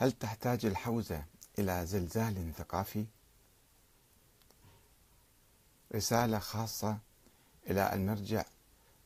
هل 0.00 0.12
تحتاج 0.12 0.66
الحوزة 0.66 1.24
إلى 1.58 1.86
زلزال 1.86 2.52
ثقافي؟ 2.58 3.06
رسالة 5.94 6.38
خاصة 6.38 6.98
إلى 7.70 7.92
المرجع 7.92 8.44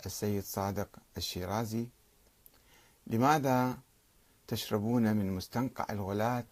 السيد 0.06 0.42
صادق 0.42 0.88
الشيرازي 1.16 1.86
لماذا 3.06 3.78
تشربون 4.48 5.16
من 5.16 5.36
مستنقع 5.36 5.86
الغلاة 5.90 6.46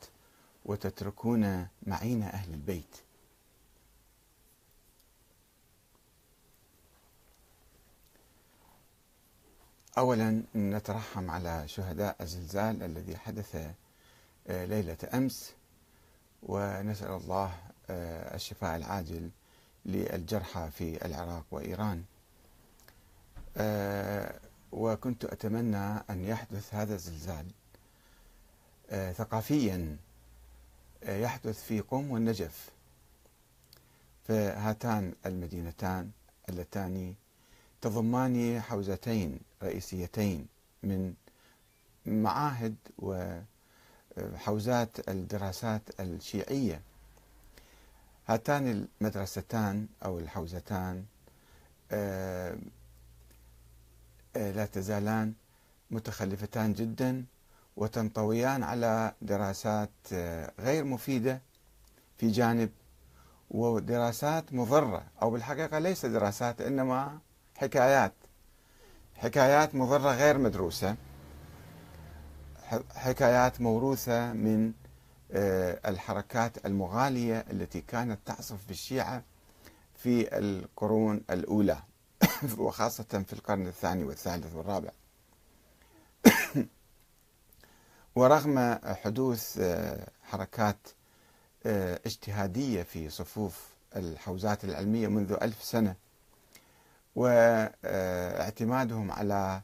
وتتركون 0.65 1.69
معين 1.87 2.23
أهل 2.23 2.55
البيت 2.55 2.97
أولا 9.99 10.43
نترحم 10.55 11.31
على 11.31 11.69
شهداء 11.69 12.17
الزلزال 12.21 12.83
الذي 12.83 13.17
حدث 13.17 13.75
ليلة 14.51 14.97
أمس 15.15 15.55
ونسأل 16.43 17.11
الله 17.11 17.53
آه، 17.91 18.35
الشفاء 18.35 18.77
العاجل 18.77 19.31
للجرحى 19.87 20.71
في 20.71 21.07
العراق 21.07 21.45
وإيران. 21.51 22.05
آه، 23.57 24.41
وكنت 24.73 25.25
أتمنى 25.25 25.97
أن 26.11 26.25
يحدث 26.25 26.75
هذا 26.75 26.95
الزلزال. 26.95 27.47
ثقافيا 29.13 29.97
يحدث 31.03 31.63
في 31.63 31.81
قم 31.81 32.11
والنجف. 32.11 32.71
فهاتان 34.29 35.15
المدينتان 35.27 36.11
اللتان 36.49 37.15
تضمان 37.81 38.61
حوزتين 38.61 39.41
رئيسيتين 39.63 40.47
من 40.83 41.15
معاهد 42.07 42.77
وحوزات 44.17 45.09
الدراسات 45.09 45.83
الشيعية. 46.01 46.81
هاتان 48.29 48.87
المدرستان 49.01 49.87
أو 50.05 50.19
الحوزتان 50.19 51.05
آه، 51.93 52.57
آه، 54.37 54.51
لا 54.51 54.67
تزالان 54.67 55.33
متخلفتان 55.91 56.73
جدا 56.73 57.25
وتنطويان 57.77 58.63
على 58.63 59.13
دراسات 59.23 59.91
آه، 60.13 60.53
غير 60.59 60.85
مفيدة 60.85 61.41
في 62.19 62.29
جانب 62.31 62.71
ودراسات 63.51 64.53
مضرة 64.53 65.03
أو 65.23 65.31
بالحقيقة 65.31 65.79
ليس 65.79 66.07
دراسات 66.07 66.61
إنما 66.61 67.19
حكايات. 67.57 68.13
حكايات 69.17 69.75
مضرة 69.75 70.11
غير 70.15 70.39
مدروسة. 70.39 70.97
حكايات 72.95 73.61
موروثة 73.61 74.33
من 74.33 74.73
آه، 75.33 75.91
الحركات 75.91 76.67
المغالية 76.67 77.45
التي 77.51 77.81
كانت 77.81 78.19
تعصف 78.27 78.69
بالشيعة 78.69 79.23
في 79.95 80.39
القرون 80.39 81.25
الأولى 81.31 81.79
وخاصة 82.59 83.25
في 83.27 83.33
القرن 83.33 83.67
الثاني 83.67 84.05
والثالث 84.05 84.55
والرابع. 84.55 84.91
ورغم 88.17 88.79
حدوث 88.85 89.59
آه، 89.61 90.07
حركات 90.23 90.89
آه، 91.67 92.01
اجتهادية 92.07 92.83
في 92.83 93.11
صفوف 93.11 93.67
الحوزات 93.97 94.65
العلمية 94.65 95.09
منذ 95.09 95.37
ألف 95.43 95.65
سنة 95.65 95.95
واعتمادهم 97.17 99.13
على 99.13 99.61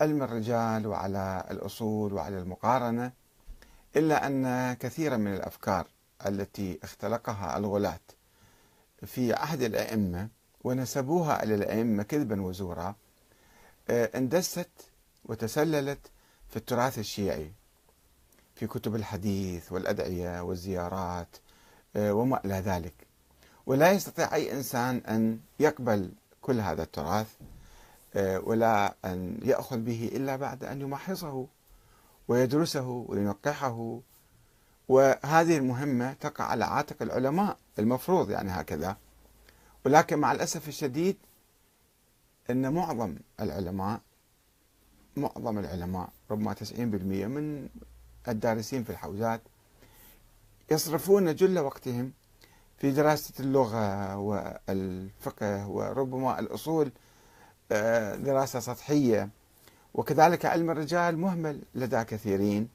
علم 0.00 0.22
الرجال 0.22 0.86
وعلى 0.86 1.44
الأصول 1.50 2.12
وعلى 2.12 2.38
المقارنة 2.38 3.12
إلا 3.96 4.26
أن 4.26 4.74
كثيرا 4.74 5.16
من 5.16 5.34
الأفكار 5.34 5.86
التي 6.26 6.78
اختلقها 6.82 7.58
الغلاة 7.58 8.00
في 9.06 9.32
عهد 9.32 9.62
الأئمة 9.62 10.28
ونسبوها 10.64 11.42
إلى 11.42 11.54
الأئمة 11.54 12.02
كذبا 12.02 12.42
وزورا 12.42 12.94
اندست 13.90 14.70
وتسللت 15.24 16.10
في 16.48 16.56
التراث 16.56 16.98
الشيعي 16.98 17.52
في 18.54 18.66
كتب 18.66 18.94
الحديث 18.94 19.72
والأدعية 19.72 20.40
والزيارات 20.40 21.36
وما 21.96 22.44
إلى 22.44 22.54
ذلك. 22.54 22.94
ولا 23.66 23.92
يستطيع 23.92 24.34
أي 24.34 24.52
إنسان 24.52 24.96
أن 24.96 25.40
يقبل 25.60 26.12
كل 26.42 26.60
هذا 26.60 26.82
التراث 26.82 27.26
آه، 27.40 27.45
ولا 28.16 28.94
أن 29.04 29.38
يأخذ 29.42 29.78
به 29.78 30.10
إلا 30.14 30.36
بعد 30.36 30.64
أن 30.64 30.80
يمحصه 30.80 31.46
ويدرسه 32.28 33.04
وينقحه. 33.08 34.00
وهذه 34.88 35.56
المهمة 35.56 36.12
تقع 36.12 36.44
على 36.44 36.64
عاتق 36.64 37.02
العلماء 37.02 37.58
المفروض 37.78 38.30
يعني 38.30 38.50
هكذا. 38.50 38.96
ولكن 39.84 40.18
مع 40.18 40.32
الأسف 40.32 40.68
الشديد 40.68 41.16
أن 42.50 42.72
معظم 42.72 43.16
العلماء 43.40 44.00
معظم 45.16 45.58
العلماء 45.58 46.08
ربما 46.30 46.54
90% 46.54 46.78
من 47.26 47.68
الدارسين 48.28 48.84
في 48.84 48.90
الحوزات 48.90 49.40
يصرفون 50.70 51.34
جل 51.34 51.58
وقتهم 51.58 52.12
في 52.78 52.90
دراسة 52.90 53.34
اللغة 53.40 54.16
والفقه 54.16 55.68
وربما 55.68 56.38
الأصول 56.38 56.86
آه، 56.86 56.90
دراسة 58.16 58.60
سطحية. 58.60 59.28
وكذلك 59.94 60.44
علم 60.44 60.70
الرجال 60.70 61.18
مهمل 61.18 61.62
لدى 61.74 62.04
كثيرين. 62.04 62.68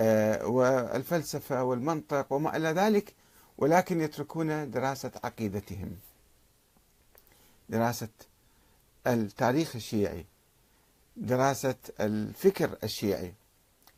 آه، 0.00 0.46
والفلسفة 0.46 1.64
والمنطق 1.64 2.32
وما 2.32 2.56
إلى 2.56 2.68
ذلك 2.68 3.14
ولكن 3.58 4.00
يتركون 4.00 4.70
دراسة 4.70 5.12
عقيدتهم. 5.24 5.96
دراسة 7.68 8.08
التاريخ 9.06 9.76
الشيعي 9.76 10.26
دراسة 11.16 11.74
الفكر 12.00 12.76
الشيعي 12.84 13.34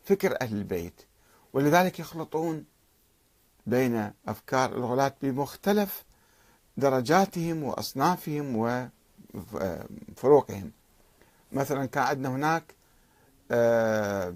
فكر 0.04 0.40
أهل 0.40 0.56
البيت. 0.56 1.02
ولذلك 1.52 1.98
يخلطون 1.98 2.64
بين 3.66 4.12
أفكار 4.28 4.72
الغلاة 4.72 5.14
بمختلف 5.22 6.04
درجاتهم 6.76 7.62
وأصنافهم 7.62 8.56
وفروقهم 9.34 10.70
مثلا 11.53 11.87
كان 11.87 12.03
عندنا 12.04 12.28
هناك 12.28 12.75
آه، 13.50 14.34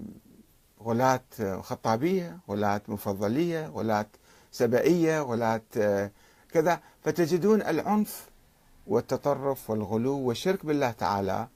غلاة 0.83 1.21
خطابية 1.61 2.37
غلاة 2.49 2.81
مفضلية 2.87 3.67
غلاة 3.67 4.05
سبائية 4.51 5.21
غلاة 5.21 5.61
آه، 5.77 6.11
كذا. 6.51 6.79
فتجدون 7.03 7.61
العنف 7.61 8.29
والتطرف 8.87 9.69
والغلو 9.69 10.17
والشرك 10.19 10.65
بالله 10.65 10.91
تعالى 10.91 11.47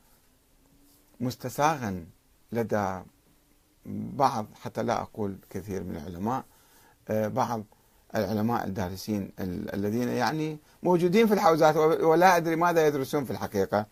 مستساغا 1.19 2.05
لدى 2.51 2.99
بعض 3.85 4.45
حتى 4.61 4.83
لا 4.83 5.01
أقول 5.01 5.37
كثير 5.49 5.83
من 5.83 5.95
العلماء 5.95 6.43
آه، 7.09 7.27
بعض 7.27 7.63
العلماء 8.15 8.67
الدارسين 8.67 9.31
الذين 9.73 10.09
يعني 10.09 10.57
موجودين 10.83 11.27
في 11.27 11.33
الحوزات 11.33 11.75
ولا 11.77 12.37
أدري 12.37 12.55
ماذا 12.55 12.87
يدرسون 12.87 13.25
في 13.25 13.31
الحقيقة. 13.31 13.85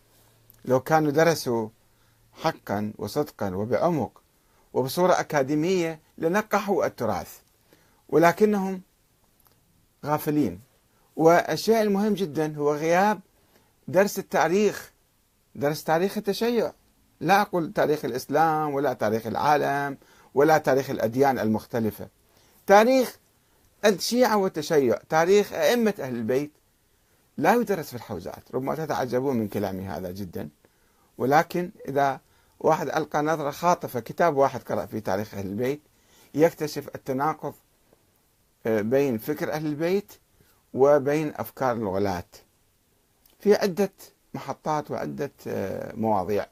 لو 0.64 0.80
كانوا 0.80 1.10
درسوا 1.10 1.68
حقا 2.32 2.92
وصدقا 2.98 3.54
وبعمق 3.54 4.22
وبصورة 4.72 5.20
أكاديمية 5.20 6.00
لنقحوا 6.18 6.86
التراث 6.86 7.38
ولكنهم 8.08 8.82
غافلين. 10.06 10.60
والشيء 11.16 11.82
المهم 11.82 12.14
جدا 12.14 12.56
هو 12.56 12.74
غياب 12.74 13.20
درس 13.88 14.18
التاريخ 14.18 14.92
درس 15.54 15.84
تاريخ 15.84 16.16
التشيع. 16.18 16.72
لا 17.20 17.40
أقول 17.40 17.72
تاريخ 17.72 18.04
الإسلام 18.04 18.74
ولا 18.74 18.92
تاريخ 18.92 19.26
العالم 19.26 19.98
ولا 20.34 20.58
تاريخ 20.58 20.90
الأديان 20.90 21.38
المختلفة. 21.38 22.08
تاريخ 22.66 23.18
الشيعة 23.84 24.36
والتشيع 24.36 24.98
تاريخ 25.08 25.52
أئمة 25.52 25.94
أهل 26.00 26.14
البيت 26.14 26.50
لا 27.36 27.54
يدرس 27.54 27.88
في 27.88 27.94
الحوزات 27.94 28.54
ربما 28.54 28.74
تتعجبون 28.74 29.36
من 29.36 29.48
كلامي 29.48 29.86
هذا 29.86 30.10
جدا. 30.10 30.48
ولكن 31.18 31.70
إذا 31.88 32.20
واحد 32.60 32.88
ألقى 32.88 33.22
نظرة 33.22 33.50
خاطفة 33.50 34.00
كتاب 34.00 34.36
واحد 34.36 34.62
قرأ 34.62 34.86
في 34.86 35.00
تاريخ 35.00 35.34
أهل 35.34 35.46
البيت 35.46 35.80
يكتشف 36.34 36.88
التناقض 36.94 37.54
آه، 38.66 38.80
بين 38.80 39.18
فكر 39.18 39.52
أهل 39.52 39.66
البيت 39.66 40.12
وبين 40.74 41.32
أفكار 41.36 41.72
الغلاة 41.72 42.24
في 43.40 43.54
عدة 43.54 43.92
محطات 44.34 44.90
وعدة 44.90 45.30
آه، 45.46 45.94
مواضيع. 45.96 46.46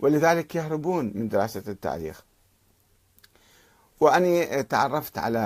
ولذلك 0.00 0.54
يهربون 0.54 1.12
من 1.14 1.28
دراسة 1.28 1.62
التاريخ. 1.68 2.24
وأني 4.00 4.62
تعرفت 4.62 5.18
على 5.18 5.38